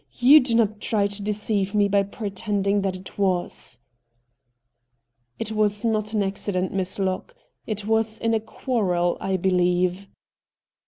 You 0.17 0.39
do 0.39 0.55
not 0.55 0.81
try 0.81 1.05
to 1.05 1.21
deceive 1.21 1.75
me 1.75 1.87
by 1.87 2.01
pretending 2.01 2.81
that 2.81 2.95
it 2.97 3.19
was.'' 3.19 3.77
It 5.39 5.51
was 5.51 5.85
not 5.85 6.13
an 6.15 6.23
accident. 6.23 6.73
Miss 6.73 6.97
Locke. 6.97 7.35
It 7.67 7.85
was 7.85 8.17
in 8.17 8.33
a 8.33 8.39
quarrel, 8.39 9.15
I 9.21 9.37
beheve.' 9.37 10.07